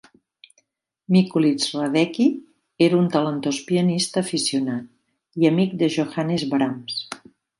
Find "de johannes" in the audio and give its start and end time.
5.83-6.49